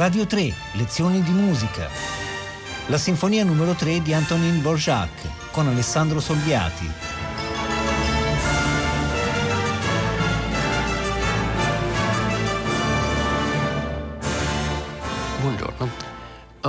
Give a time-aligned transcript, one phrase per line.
[0.00, 1.86] Radio 3, lezioni di musica.
[2.86, 6.90] La sinfonia numero 3 di Antonin Dvorak con Alessandro Solviati.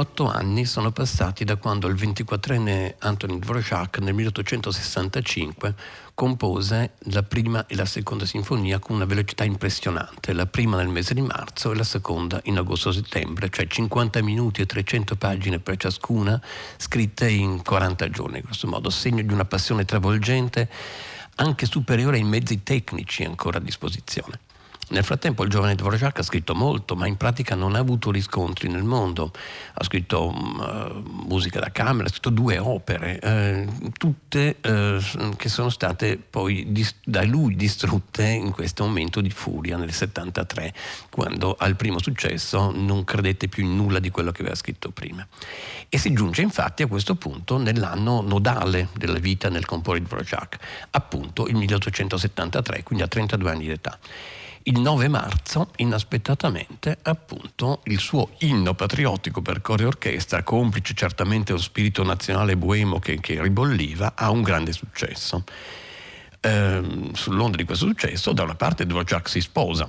[0.02, 5.75] 18 anni sono passati da quando il 24enne Antonin Dvorak nel 1865
[6.16, 11.13] compose la prima e la seconda sinfonia con una velocità impressionante, la prima nel mese
[11.13, 16.41] di marzo e la seconda in agosto-settembre, cioè 50 minuti e 300 pagine per ciascuna,
[16.77, 20.67] scritte in 40 giorni, in questo modo, segno di una passione travolgente
[21.36, 24.39] anche superiore ai mezzi tecnici ancora a disposizione.
[24.91, 28.68] Nel frattempo il giovane Dvorak ha scritto molto, ma in pratica non ha avuto riscontri
[28.68, 29.31] nel mondo.
[29.73, 33.67] Ha scritto uh, musica da camera, ha scritto due opere, eh,
[33.98, 35.00] tutte eh,
[35.38, 40.73] che sono state poi dis- da lui distrutte in questo momento di furia nel 73,
[41.09, 45.26] quando al primo successo non credette più in nulla di quello che aveva scritto prima.
[45.88, 50.58] E si giunge infatti a questo punto nell'anno nodale della vita nel di Dvorak,
[50.92, 53.98] appunto il 1873, quindi a 32 anni di età
[54.64, 61.58] il 9 marzo, inaspettatamente, appunto, il suo inno patriottico per coro orchestra, complice certamente lo
[61.58, 65.44] spirito nazionale boemo che, che ribolliva, ha un grande successo.
[66.42, 69.88] Ehm, sull'onda di questo successo, da una parte Dvorak si sposa,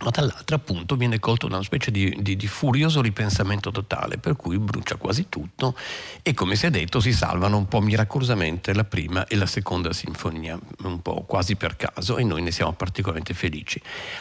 [0.00, 4.36] ma dall'altra appunto viene colto da una specie di, di, di, furioso ripensamento totale, per
[4.36, 5.74] cui brucia quasi tutto
[6.22, 9.92] e come si è detto si salvano un po' miracolosamente la prima e la seconda
[9.92, 13.80] sinfonia, un po' quasi per caso e noi ne siamo particolarmente felici.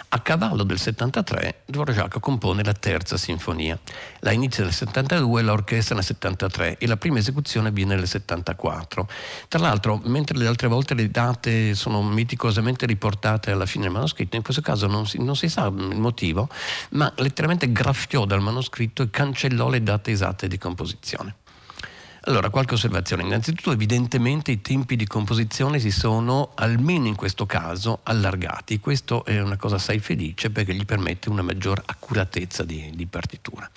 [0.10, 3.78] A cavallo del 73 Dvorak compone la terza sinfonia,
[4.20, 9.08] la inizia nel 72, l'orchestra nel 73 e la prima esecuzione avviene nel 74.
[9.48, 14.38] Tra l'altro, mentre le altre volte le date sono meticosamente riportate alla fine del manoscritto,
[14.38, 16.48] in questo caso non si, non si sa il motivo,
[16.92, 21.36] ma letteralmente graffiò dal manoscritto e cancellò le date esatte di composizione.
[22.28, 23.24] Allora, qualche osservazione.
[23.24, 28.80] Innanzitutto, evidentemente i tempi di composizione si sono, almeno in questo caso, allargati.
[28.80, 33.70] Questo è una cosa assai felice perché gli permette una maggior accuratezza di, di partitura.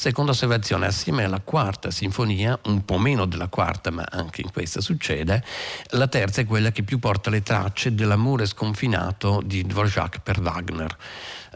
[0.00, 4.80] Seconda osservazione, assieme alla quarta sinfonia, un po' meno della quarta, ma anche in questa
[4.80, 5.42] succede,
[5.90, 10.96] la terza è quella che più porta le tracce dell'amore sconfinato di Dvorak per Wagner.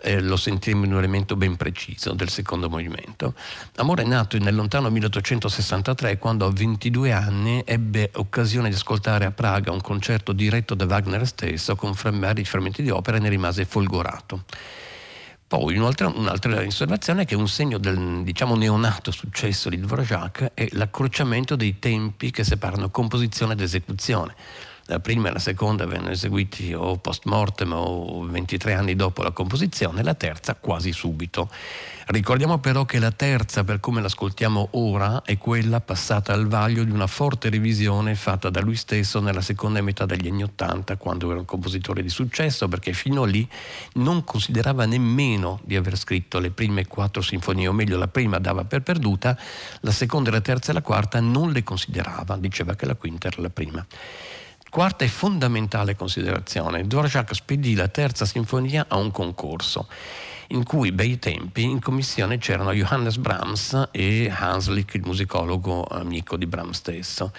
[0.03, 3.35] Eh, lo sentiremo in un elemento ben preciso del secondo movimento.
[3.77, 9.31] Amore è nato nel lontano 1863 quando a 22 anni ebbe occasione di ascoltare a
[9.31, 14.43] Praga un concerto diretto da Wagner stesso con frammenti di opera e ne rimase folgorato.
[15.53, 20.67] Poi un'altra, un'altra, osservazione è che un segno del diciamo, neonato successo di Dvorak è
[20.71, 24.35] l'accrociamento dei tempi che separano composizione ed esecuzione
[24.87, 29.31] la prima e la seconda vennero eseguiti o post mortem o 23 anni dopo la
[29.31, 31.51] composizione, la terza quasi subito.
[32.07, 36.91] Ricordiamo però che la terza, per come l'ascoltiamo ora, è quella passata al vaglio di
[36.91, 41.39] una forte revisione fatta da lui stesso nella seconda metà degli anni Ottanta, quando era
[41.39, 43.49] un compositore di successo, perché fino lì
[43.95, 48.65] non considerava nemmeno di aver scritto le prime quattro sinfonie, o meglio la prima dava
[48.65, 49.39] per perduta,
[49.81, 53.41] la seconda, la terza e la quarta non le considerava, diceva che la quinta era
[53.41, 53.87] la prima.
[54.73, 59.87] Quarta e fondamentale considerazione, Dvorak spedì la terza sinfonia a un concorso
[60.47, 66.47] in cui bei tempi in commissione c'erano Johannes Brahms e Hanslick, il musicologo amico di
[66.47, 67.33] Brahms stesso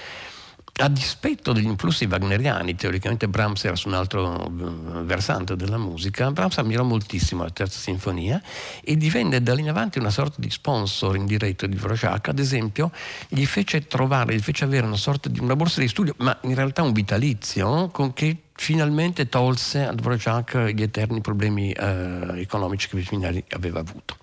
[0.75, 6.31] a dispetto degli influssi wagneriani, teoricamente Brahms era su un altro eh, versante della musica,
[6.31, 8.41] Brahms ammirò moltissimo la terza sinfonia
[8.83, 12.91] e divenne da lì in avanti una sorta di sponsor indiretto di Dvorak, ad esempio
[13.27, 16.55] gli fece trovare, gli fece avere una sorta di una borsa di studio, ma in
[16.55, 23.43] realtà un vitalizio, con che finalmente tolse a Dvorak gli eterni problemi eh, economici che
[23.49, 24.17] aveva avuto.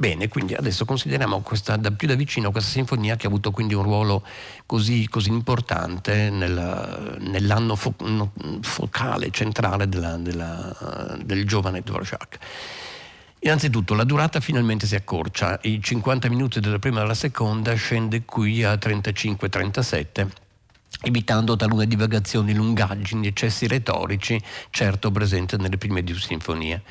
[0.00, 3.74] Bene, quindi adesso consideriamo questa, da più da vicino questa sinfonia che ha avuto quindi
[3.74, 4.24] un ruolo
[4.64, 7.94] così, così importante nel, nell'anno fo,
[8.62, 12.38] focale, centrale della, della, del giovane Dvorak.
[13.40, 18.24] Innanzitutto la durata finalmente si accorcia, i 50 minuti della prima e della seconda scende
[18.24, 20.28] qui a 35-37
[21.02, 24.40] evitando talune divagazioni, lungaggini, eccessi retorici,
[24.70, 26.82] certo presenti nelle prime due sinfonie.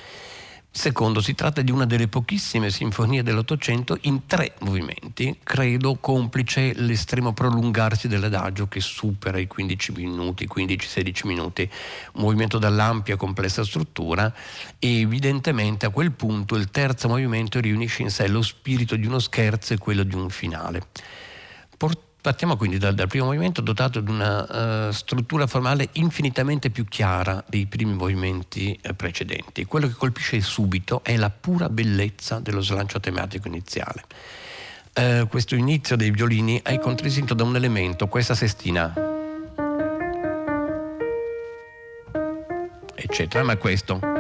[0.72, 7.34] Secondo, si tratta di una delle pochissime sinfonie dell'Ottocento in tre movimenti, credo complice l'estremo
[7.34, 11.70] prolungarsi dell'adagio che supera i 15 minuti, 15-16 minuti,
[12.14, 14.32] un movimento dall'ampia complessa struttura
[14.78, 19.20] e evidentemente a quel punto il terzo movimento riunisce in sé lo spirito di uno
[19.20, 20.84] scherzo e quello di un finale.
[21.78, 26.84] Por- Partiamo quindi dal, dal, primo movimento dotato di una uh, struttura formale infinitamente più
[26.84, 29.64] chiara dei primi movimenti uh, precedenti.
[29.64, 34.04] Quello che colpisce subito è la pura bellezza dello slancio tematico iniziale.
[34.94, 38.94] Uh, questo inizio dei violini è contraddistinto da un elemento, questa sestina,
[42.96, 44.19] eccetera, ma questo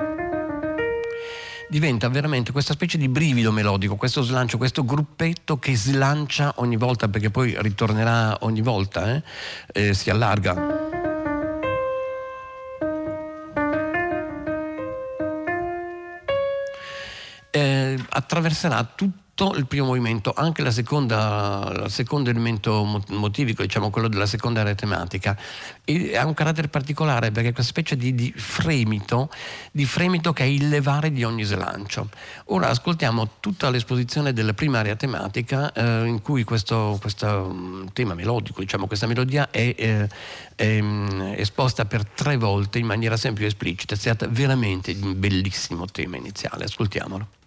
[1.69, 7.07] diventa veramente questa specie di brivido melodico, questo slancio, questo gruppetto che slancia ogni volta,
[7.07, 9.24] perché poi ritornerà ogni volta, eh?
[9.71, 10.88] Eh, si allarga.
[17.51, 23.89] Eh, attraverserà tutto tutto il primo movimento, anche la seconda, il secondo elemento motivico, diciamo
[23.89, 25.38] quello della seconda area tematica,
[26.18, 29.30] ha un carattere particolare perché è questa specie di, di, fremito,
[29.71, 32.09] di fremito che è il levare di ogni slancio.
[32.47, 38.15] Ora ascoltiamo tutta l'esposizione della prima area tematica eh, in cui questo, questo, mm, tema
[38.15, 40.09] melodico, diciamo questa melodia è, eh,
[40.56, 45.18] è mm, esposta per tre volte in maniera sempre più esplicita, è stata veramente un
[45.18, 47.38] bellissimo tema iniziale, ascoltiamolo.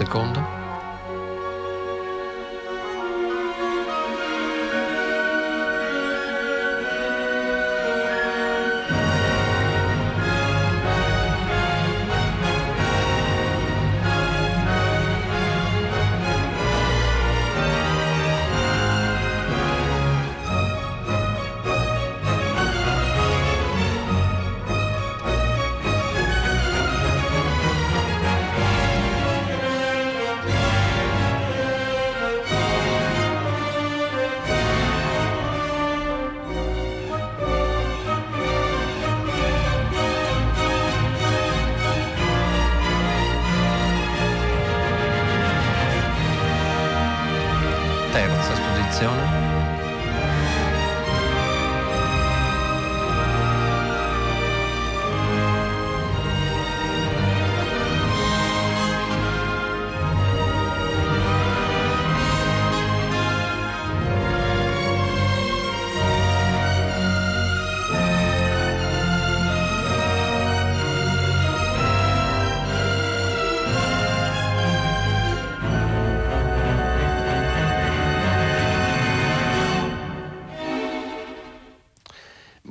[0.00, 0.59] Secondo.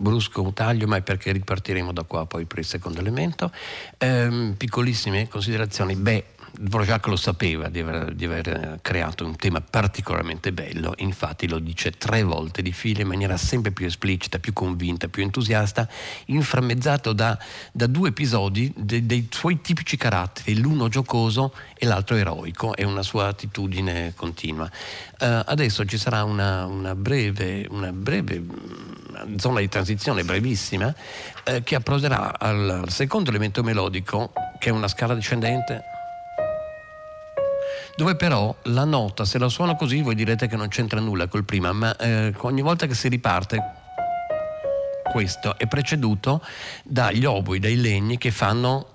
[0.10, 3.52] Brusco un taglio, ma è perché ripartiremo da qua poi per il secondo elemento.
[4.00, 5.96] Ehm, piccolissime considerazioni.
[5.96, 6.26] Beh,
[6.62, 11.92] Dvorak lo sapeva di aver, di aver, creato un tema particolarmente bello, infatti lo dice
[11.92, 15.88] tre volte di fila in maniera sempre più esplicita, più convinta, più entusiasta,
[16.26, 17.40] inframmezzato da,
[17.72, 23.04] da due episodi de, dei suoi tipici caratteri, l'uno giocoso e l'altro eroico, è una
[23.04, 24.66] sua attitudine continua.
[24.66, 30.94] Uh, adesso ci sarà una, una, breve, una breve mm, zona di transizione brevissima
[31.46, 35.98] eh, che approderà al secondo elemento melodico che è una scala discendente
[38.00, 41.44] dove però la nota, se la suono così, voi direte che non c'entra nulla col
[41.44, 43.62] prima, ma eh, ogni volta che si riparte
[45.12, 46.42] questo è preceduto
[46.86, 48.94] dagli oboi, dai legni che fanno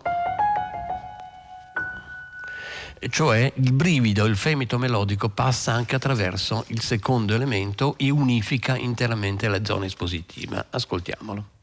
[3.11, 9.49] cioè il brivido, il femito melodico passa anche attraverso il secondo elemento e unifica interamente
[9.49, 10.65] la zona espositiva.
[10.71, 11.54] Ascoltiamolo.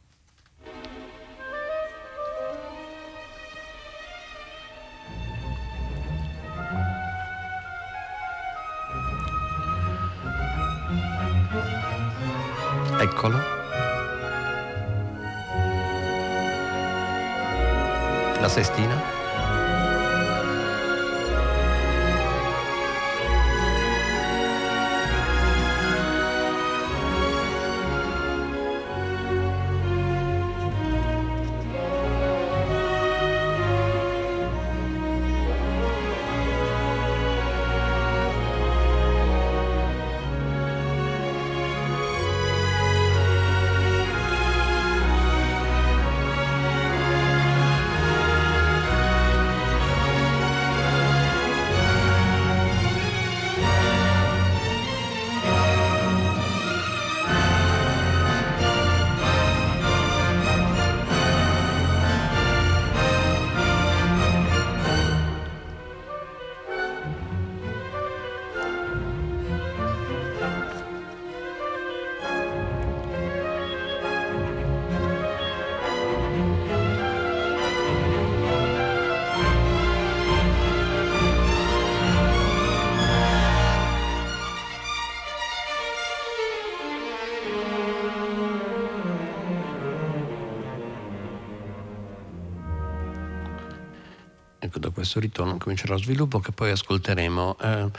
[94.72, 97.58] Ecco, da questo ritorno comincerà lo sviluppo che poi ascolteremo.
[97.60, 97.90] Eh,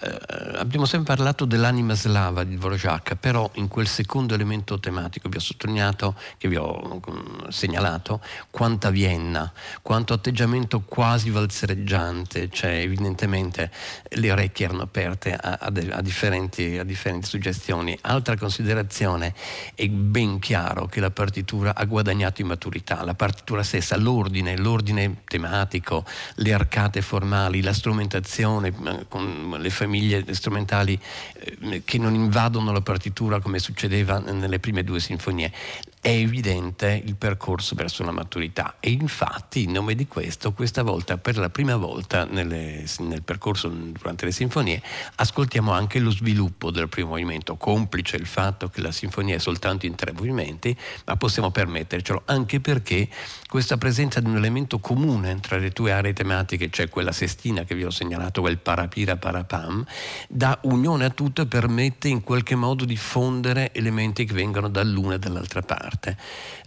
[0.00, 0.18] eh,
[0.58, 5.40] abbiamo sempre parlato dell'anima slava di Dvorak, però in quel secondo elemento tematico vi ho
[5.40, 13.70] sottolineato, che vi ho um, segnalato, quanta Vienna, quanto atteggiamento quasi valzereggiante, cioè evidentemente
[14.10, 17.98] le orecchie erano aperte a, a, a, differenti, a differenti suggestioni.
[18.02, 19.34] Altra considerazione,
[19.74, 25.22] è ben chiaro che la partitura ha guadagnato in maturità, la partitura stessa, l'ordine, l'ordine
[25.24, 26.04] tematico,
[26.36, 28.72] le arcate formali, la strumentazione
[29.08, 30.98] con le famiglie strumentali
[31.60, 35.52] eh, che non invadono la partitura come succedeva nelle prime due sinfonie
[36.02, 38.76] è evidente il percorso verso la maturità.
[38.80, 43.68] E infatti in nome di questo questa volta per la prima volta nelle, nel percorso
[43.68, 44.82] durante le sinfonie
[45.16, 49.84] ascoltiamo anche lo sviluppo del primo movimento complice il fatto che la sinfonia è soltanto
[49.84, 53.08] in tre movimenti ma possiamo permettercelo anche perché
[53.46, 57.74] questa presenza di un elemento comune tra le tue aree tematiche cioè quella sestina che
[57.74, 59.84] vi ho segnalato quel parapira parapam
[60.28, 65.14] dà unione a tutto e permette in qualche modo di fondere elementi che vengono dall'una
[65.14, 66.16] e dall'altra parte parte.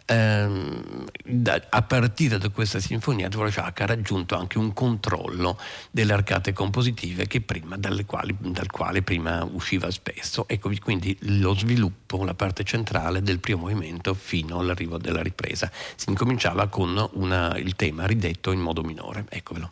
[0.05, 5.57] Ehm, da, a partire da questa sinfonia Dvorak ha raggiunto anche un controllo
[5.91, 10.45] delle arcate compositive prima, quali, dal quale prima usciva spesso.
[10.47, 15.71] Ecco quindi lo sviluppo, la parte centrale del primo movimento fino all'arrivo della ripresa.
[15.95, 19.25] Si incominciava con una, il tema ridetto in modo minore.
[19.29, 19.71] Eccovelo.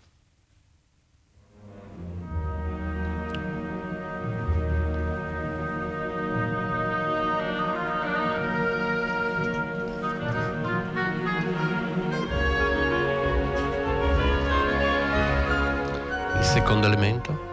[16.71, 17.50] Secondo elemento?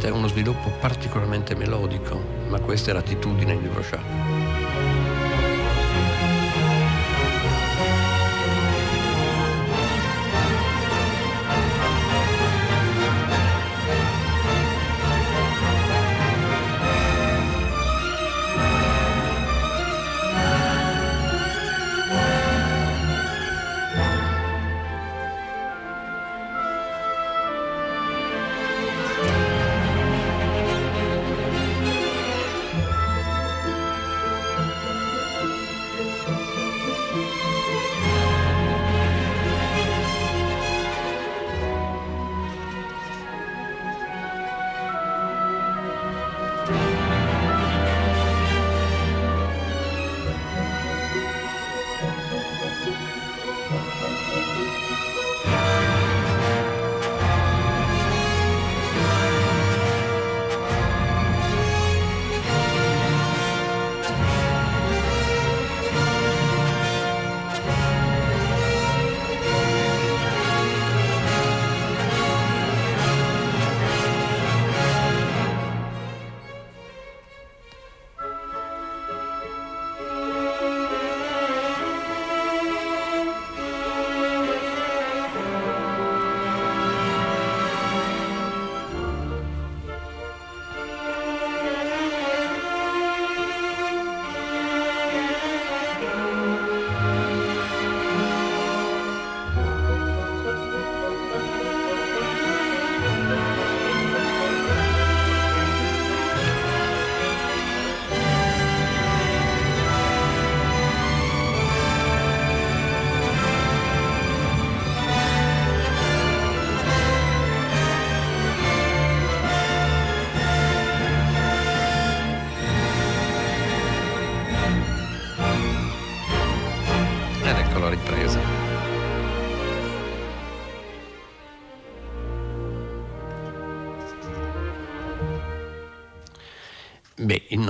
[0.00, 4.69] Naturalmente è uno sviluppo particolarmente melodico, ma questa è l'attitudine di Brochard.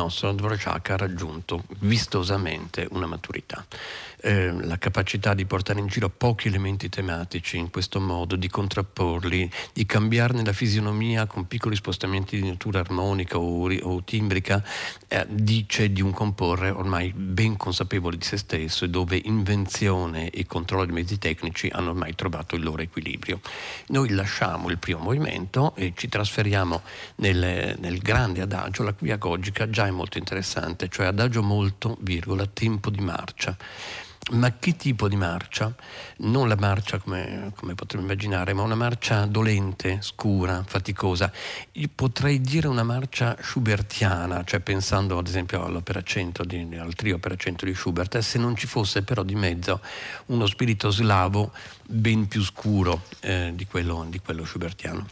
[0.01, 3.65] Nostro Dvorak ha raggiunto vistosamente una maturità.
[4.23, 9.51] Eh, la capacità di portare in giro pochi elementi tematici in questo modo, di contrapporli,
[9.73, 14.63] di cambiarne la fisionomia con piccoli spostamenti di natura armonica o, o timbrica,
[15.09, 20.47] eh, dice di un comporre ormai ben consapevole di se stesso e dove invenzione e
[20.47, 23.41] controllo dei mezzi tecnici hanno ormai trovato il loro equilibrio.
[23.89, 26.83] Noi lasciamo il primo movimento e ci trasferiamo
[27.17, 31.97] nel, nel grande adagio, la cui agogia logica già è molto interessante, cioè adagio molto,
[32.01, 33.57] virgola, tempo di marcia.
[34.33, 35.75] Ma che tipo di marcia?
[36.19, 41.33] Non la marcia come, come potremmo immaginare, ma una marcia dolente, scura, faticosa.
[41.73, 47.17] Io potrei dire una marcia schubertiana, cioè pensando ad esempio all'opera 100, di, al trio
[47.17, 49.81] opera 100 di Schubert, se non ci fosse però di mezzo
[50.27, 55.07] uno spirito slavo ben più scuro eh, di, quello, di quello schubertiano.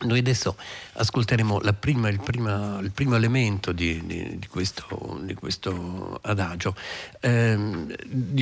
[0.00, 0.56] Noi adesso
[0.96, 6.74] ascolteremo prima, il, prima, il, primo elemento di, di, di, questo, di questo, adagio,
[7.20, 7.94] ehm,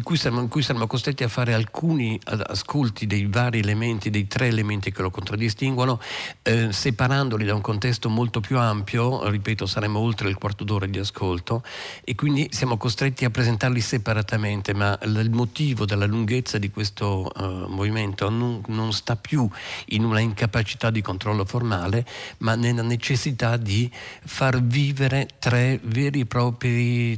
[0.05, 4.47] cui saremo, in cui saremo costretti a fare alcuni ascolti dei vari elementi, dei tre
[4.47, 6.01] elementi che lo contraddistinguono,
[6.43, 10.99] eh, separandoli da un contesto molto più ampio, ripeto, saremo oltre il quarto d'ora di
[10.99, 11.65] ascolto,
[12.05, 17.67] e quindi siamo costretti a presentarli separatamente, ma il motivo della lunghezza di questo uh,
[17.69, 19.49] movimento non, non sta più
[19.87, 22.07] in una incapacità di controllo formale,
[22.45, 23.91] ma nella necessità di
[24.25, 27.17] far vivere tre vere e proprie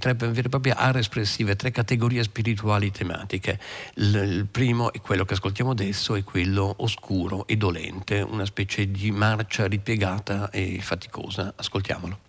[0.73, 3.59] aree espressive, tre categorie spirituali tematiche.
[3.97, 8.91] Il, il primo è quello che ascoltiamo adesso, è quello oscuro e dolente, una specie
[8.91, 11.53] di marcia ripiegata e faticosa.
[11.57, 12.26] Ascoltiamolo.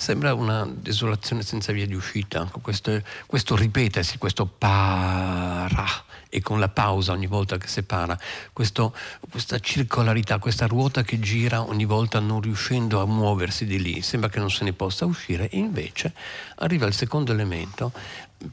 [0.00, 5.86] Sembra una desolazione senza via di uscita, questo, questo ripetersi, questo para
[6.30, 8.18] e con la pausa ogni volta che separa,
[8.54, 8.94] questo,
[9.30, 14.30] questa circolarità, questa ruota che gira ogni volta non riuscendo a muoversi di lì, sembra
[14.30, 15.50] che non se ne possa uscire.
[15.50, 16.14] E invece
[16.56, 17.92] arriva il secondo elemento,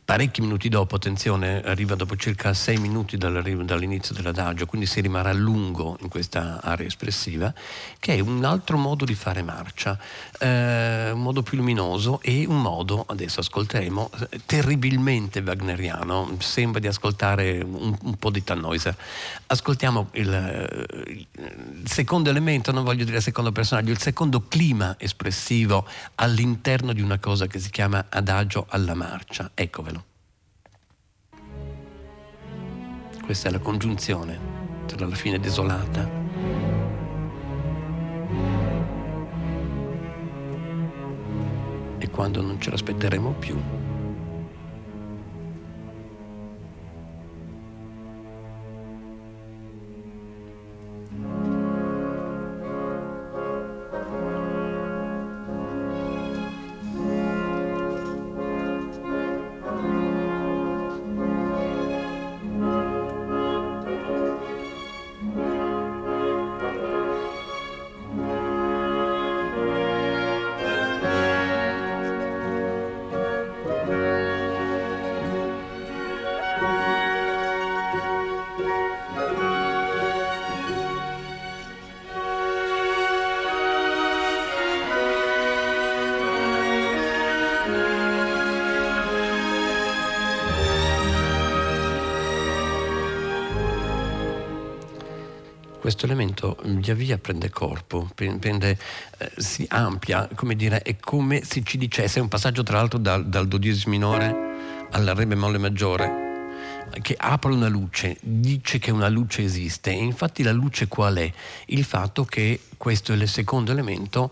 [0.04, 5.34] parecchi minuti dopo, attenzione, arriva dopo circa sei minuti dall'inizio dell'adagio, quindi si rimarrà a
[5.34, 7.54] lungo in questa area espressiva,
[8.00, 9.98] che è un altro modo di fare marcia,
[10.40, 14.10] eh, un modo più luminoso e un modo, adesso ascolteremo,
[14.46, 18.96] terribilmente wagneriano, sembra di ascoltare un, un po' di Tannhäuser.
[19.48, 21.28] Ascoltiamo il, il
[21.86, 27.48] secondo elemento, non voglio dire secondo personaggio, il secondo clima espressivo all'interno di una cosa
[27.48, 29.52] che si chiama adagio alla marcia.
[29.54, 30.04] Ecco Eccovelo.
[33.24, 34.40] Questa è la congiunzione
[34.88, 36.10] tra la fine desolata
[42.00, 43.87] e quando non ce l'aspetteremo più.
[95.98, 98.78] Questo elemento via via prende corpo, prende,
[99.18, 103.00] eh, si amplia, come dire, è come se ci dicesse, è un passaggio tra l'altro
[103.00, 106.26] dal, dal do diesis minore alla re bemolle maggiore,
[107.02, 111.32] che apre una luce, dice che una luce esiste e infatti la luce qual è?
[111.68, 114.32] Il fatto che questo è il secondo elemento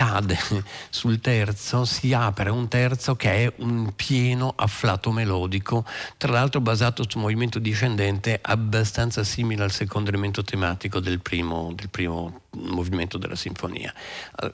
[0.00, 0.38] cade
[0.88, 5.84] sul terzo, si apre un terzo che è un pieno afflato melodico,
[6.16, 11.72] tra l'altro basato su un movimento discendente abbastanza simile al secondo elemento tematico del primo,
[11.74, 13.92] del primo movimento della sinfonia.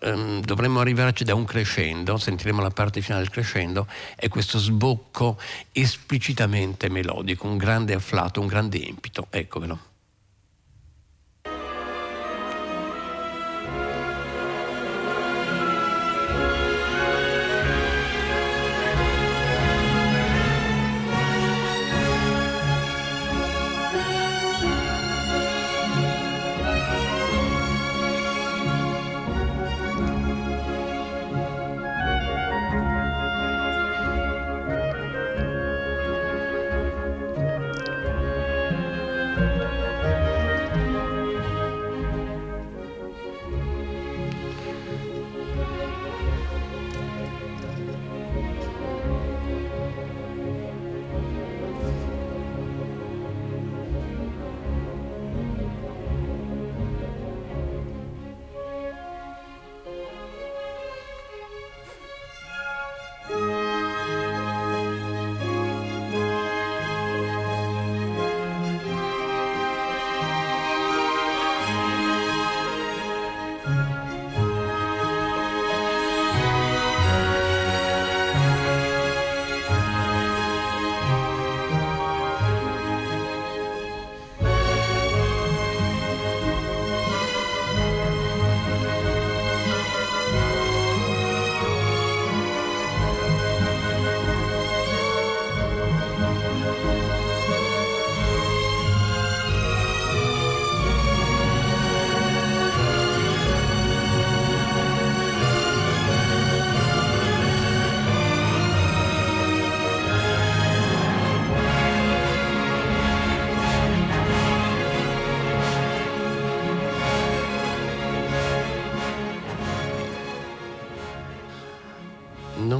[0.01, 5.39] Ehm, dovremmo arrivarci da un crescendo, sentiremo la parte finale del crescendo, è questo sbocco
[5.71, 9.29] esplicitamente melodico, un grande afflato, un grande empito.
[9.31, 9.95] Eccovelo.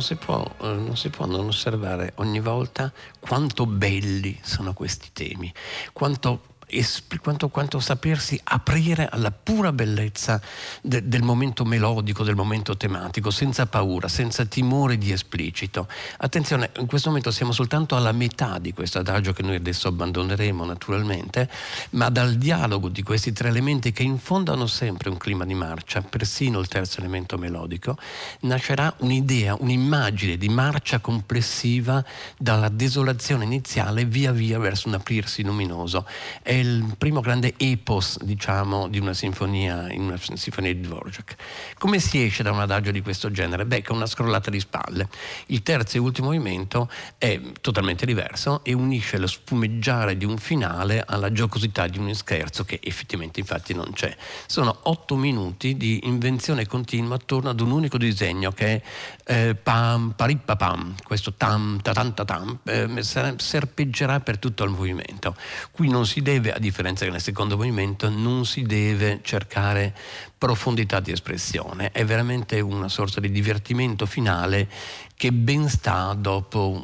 [0.07, 5.53] Si, può, eh, non si può non osservare ogni volta quanto belli sono questi temi,
[5.93, 6.55] quanto
[7.21, 10.41] quanto, quanto, sapersi aprire alla pura bellezza
[10.83, 15.87] de, del momento melodico, del momento tematico, senza paura, senza timore di esplicito.
[16.19, 20.65] Attenzione, in questo momento siamo soltanto alla metà di questo adagio che noi adesso abbandoneremo
[20.65, 21.49] naturalmente,
[21.91, 26.59] ma dal dialogo di questi tre elementi che infondano sempre un clima di marcia, persino
[26.59, 27.97] il terzo elemento melodico,
[28.41, 32.05] nascerà un'idea, un'immagine di marcia complessiva
[32.37, 36.07] dalla desolazione iniziale via via verso un aprirsi luminoso.
[36.43, 41.37] È il primo grande epos, diciamo, di una sinfonia, in una sinfonia di Dvorak.
[41.79, 43.65] Come si esce da un adagio di questo genere?
[43.67, 45.09] Beh, con una scrollata di spalle.
[45.47, 51.05] Il terzo e ultimo movimento è totalmente diverso e unisce lo spumeggiare di un finale
[51.07, 54.15] alla giocosità di un scherzo che effettivamente infatti non c'è.
[54.47, 58.83] Sono otto minuti di invenzione continua attorno ad un unico disegno che è
[59.27, 63.03] eh, pam paripapam, questo tam ta tam ta tam, eh,
[63.37, 65.37] serpeggerà per tutto il movimento.
[65.71, 69.95] Qui non si deve deve, a differenza che nel secondo movimento, non si deve cercare
[70.39, 74.69] profondità di espressione, è veramente una sorta di divertimento finale
[75.17, 76.83] che ben sta dopo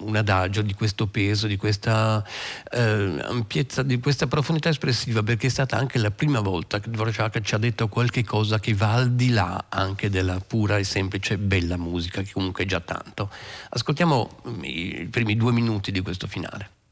[0.00, 2.24] un adagio di questo peso, di questa
[2.70, 7.40] eh, ampiezza, di questa profondità espressiva, perché è stata anche la prima volta che Dvorak
[7.40, 11.36] ci ha detto qualche cosa che va al di là anche della pura e semplice
[11.36, 13.28] bella musica, che comunque è già tanto.
[13.70, 16.82] Ascoltiamo i primi due minuti di questo finale.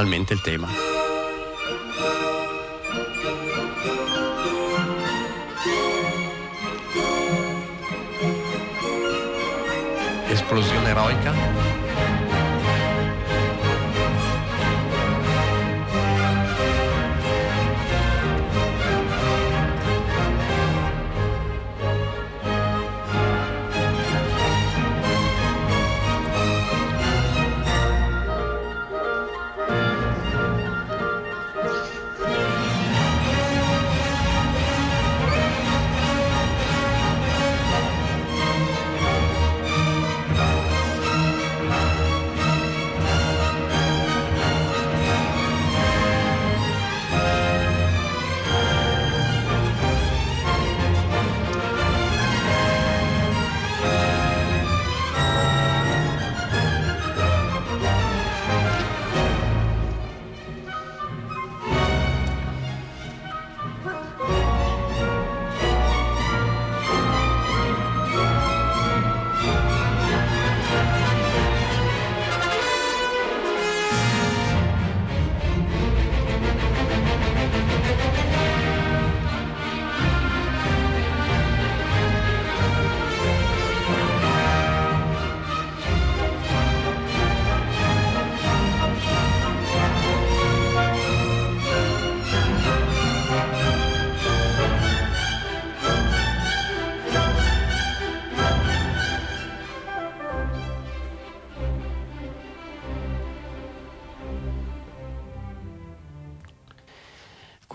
[0.00, 0.66] Finalmente il tema.
[10.28, 11.49] Esplosione eroica.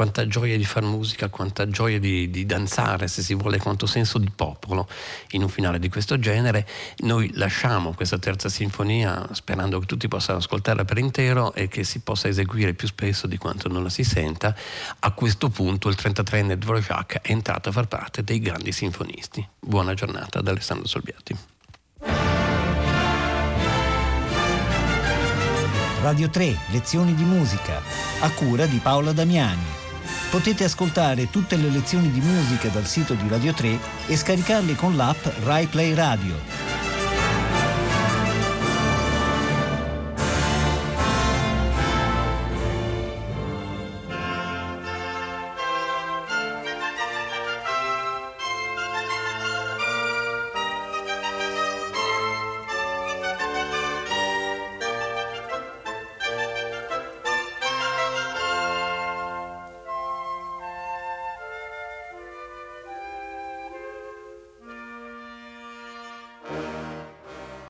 [0.05, 4.19] Quanta gioia di fare musica, quanta gioia di, di, danzare, se si vuole, quanto senso
[4.19, 4.87] di popolo
[5.31, 6.67] in un finale di questo genere.
[6.97, 12.01] Noi lasciamo questa terza sinfonia sperando che tutti possano ascoltarla per intero e che si
[12.01, 14.55] possa eseguire più spesso di quanto non la si senta.
[14.99, 19.45] A questo punto il 33enne Dvorak è entrato a far parte dei grandi sinfonisti.
[19.59, 21.35] Buona giornata da Alessandro Solbiati.
[26.01, 27.81] Radio 3, lezioni di musica,
[28.19, 29.84] a cura di Paola Damiani.
[30.35, 34.97] Potete ascoltare tutte le lezioni di musica dal sito di Radio 3 e scaricarle con
[34.97, 36.74] l'app Rai Play Radio.